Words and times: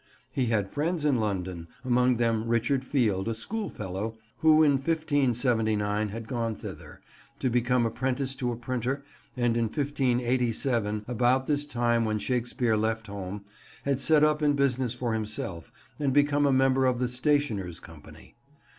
He 0.31 0.47
had 0.47 0.71
friends 0.71 1.05
in 1.05 1.19
London, 1.19 1.67
among 1.85 2.17
them 2.17 2.47
Richard 2.47 2.83
Field, 2.83 3.27
a 3.27 3.35
schoolfellow, 3.35 4.17
who 4.39 4.63
in 4.63 4.71
1579 4.71 6.09
had 6.09 6.27
gone 6.27 6.55
thither, 6.55 7.01
to 7.37 7.51
become 7.51 7.85
apprentice 7.85 8.33
to 8.33 8.51
a 8.51 8.57
printer, 8.57 9.03
and 9.37 9.55
in 9.55 9.65
1587, 9.65 11.05
about 11.07 11.45
this 11.45 11.67
time 11.67 12.03
when 12.03 12.17
Shakespeare 12.17 12.75
left 12.75 13.05
home, 13.05 13.45
had 13.83 13.99
set 13.99 14.23
up 14.23 14.41
in 14.41 14.53
business 14.55 14.95
for 14.95 15.13
himself 15.13 15.71
and 15.99 16.11
become 16.11 16.47
a 16.47 16.51
member 16.51 16.87
of 16.87 16.97
the 16.97 17.07
Stationers' 17.07 17.79
Company. 17.79 18.33